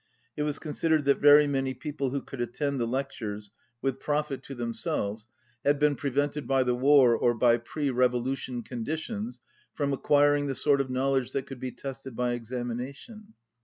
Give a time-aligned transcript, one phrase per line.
[0.35, 3.51] It was considered that very many people who could attend the lectures
[3.83, 5.25] with profit to them 181 selves
[5.63, 9.41] had been prevented by the war or by pre revolution conditions
[9.75, 13.35] from acquiring the sort of knowledge that could be tested by examination.